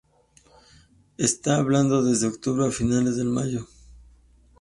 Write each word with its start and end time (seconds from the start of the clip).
Está 1.17 1.59
helado 1.59 2.03
desde 2.03 2.25
octubre 2.33 2.65
a 2.65 2.71
finales 2.71 3.17
de 3.17 3.23
mayo. 3.23 3.67